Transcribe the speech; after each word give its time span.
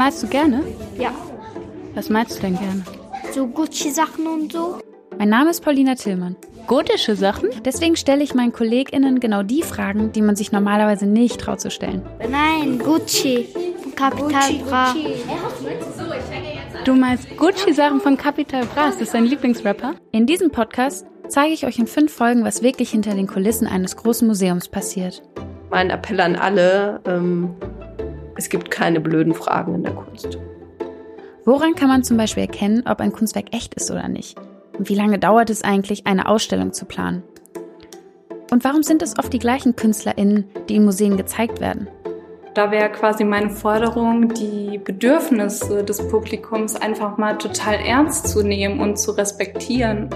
Malst 0.00 0.22
du 0.22 0.28
gerne? 0.28 0.62
Ja. 0.98 1.12
Was 1.94 2.08
malst 2.08 2.38
du 2.38 2.40
denn 2.40 2.58
gerne? 2.58 2.82
So 3.34 3.46
Gucci-Sachen 3.46 4.26
und 4.26 4.50
so. 4.50 4.78
Mein 5.18 5.28
Name 5.28 5.50
ist 5.50 5.62
Paulina 5.62 5.94
Tillmann. 5.94 6.36
Gotische 6.66 7.16
Sachen? 7.16 7.50
Deswegen 7.66 7.96
stelle 7.96 8.24
ich 8.24 8.34
meinen 8.34 8.50
KollegInnen 8.50 9.20
genau 9.20 9.42
die 9.42 9.60
Fragen, 9.60 10.10
die 10.12 10.22
man 10.22 10.36
sich 10.36 10.52
normalerweise 10.52 11.04
nicht 11.04 11.38
traut 11.38 11.60
zu 11.60 11.70
stellen. 11.70 12.00
Nein, 12.30 12.78
Gucci. 12.78 13.48
Von 13.82 13.94
Capital 13.94 14.54
Bra. 14.66 14.94
Du 16.86 16.94
meinst 16.94 17.36
Gucci-Sachen 17.36 18.00
von 18.00 18.16
Capital 18.16 18.64
Bra, 18.64 18.88
ist 18.88 19.02
das 19.02 19.10
dein 19.10 19.26
Lieblingsrapper? 19.26 19.96
In 20.12 20.24
diesem 20.24 20.50
Podcast 20.50 21.04
zeige 21.28 21.52
ich 21.52 21.66
euch 21.66 21.78
in 21.78 21.86
fünf 21.86 22.10
Folgen, 22.10 22.42
was 22.42 22.62
wirklich 22.62 22.88
hinter 22.88 23.12
den 23.12 23.26
Kulissen 23.26 23.66
eines 23.66 23.96
großen 23.96 24.26
Museums 24.26 24.66
passiert. 24.66 25.22
Mein 25.68 25.90
Appell 25.90 26.20
an 26.20 26.36
alle, 26.36 27.02
ähm, 27.04 27.54
es 28.40 28.48
gibt 28.48 28.70
keine 28.70 29.00
blöden 29.00 29.34
Fragen 29.34 29.74
in 29.74 29.82
der 29.82 29.92
Kunst. 29.92 30.38
Woran 31.44 31.74
kann 31.74 31.88
man 31.88 32.02
zum 32.02 32.16
Beispiel 32.16 32.44
erkennen, 32.44 32.84
ob 32.86 32.98
ein 33.00 33.12
Kunstwerk 33.12 33.54
echt 33.54 33.74
ist 33.74 33.90
oder 33.90 34.08
nicht? 34.08 34.38
Und 34.78 34.88
wie 34.88 34.94
lange 34.94 35.18
dauert 35.18 35.50
es 35.50 35.62
eigentlich, 35.62 36.06
eine 36.06 36.26
Ausstellung 36.26 36.72
zu 36.72 36.86
planen? 36.86 37.22
Und 38.50 38.64
warum 38.64 38.82
sind 38.82 39.02
es 39.02 39.18
oft 39.18 39.30
die 39.30 39.38
gleichen 39.38 39.76
KünstlerInnen, 39.76 40.46
die 40.70 40.76
in 40.76 40.86
Museen 40.86 41.18
gezeigt 41.18 41.60
werden? 41.60 41.88
Da 42.54 42.70
wäre 42.70 42.90
quasi 42.90 43.24
meine 43.24 43.50
Forderung, 43.50 44.32
die 44.32 44.78
Bedürfnisse 44.78 45.84
des 45.84 46.08
Publikums 46.08 46.76
einfach 46.76 47.18
mal 47.18 47.36
total 47.36 47.74
ernst 47.74 48.28
zu 48.28 48.42
nehmen 48.42 48.80
und 48.80 48.98
zu 48.98 49.10
respektieren. 49.10 50.08